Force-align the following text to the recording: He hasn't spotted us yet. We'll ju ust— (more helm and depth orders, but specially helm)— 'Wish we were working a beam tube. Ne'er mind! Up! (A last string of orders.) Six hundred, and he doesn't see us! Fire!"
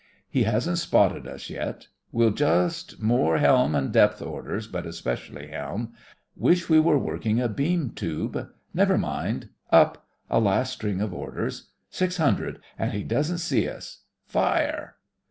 He 0.27 0.45
hasn't 0.45 0.79
spotted 0.79 1.27
us 1.27 1.47
yet. 1.47 1.85
We'll 2.11 2.31
ju 2.31 2.45
ust— 2.47 2.99
(more 3.03 3.37
helm 3.37 3.75
and 3.75 3.91
depth 3.93 4.19
orders, 4.19 4.65
but 4.65 4.91
specially 4.95 5.49
helm)— 5.49 5.93
'Wish 6.35 6.69
we 6.69 6.79
were 6.79 6.97
working 6.97 7.39
a 7.39 7.47
beam 7.47 7.91
tube. 7.91 8.49
Ne'er 8.73 8.97
mind! 8.97 9.49
Up! 9.69 10.07
(A 10.27 10.39
last 10.39 10.73
string 10.73 11.01
of 11.01 11.13
orders.) 11.13 11.69
Six 11.91 12.17
hundred, 12.17 12.57
and 12.79 12.93
he 12.93 13.03
doesn't 13.03 13.37
see 13.37 13.69
us! 13.69 13.99
Fire!" 14.25 14.95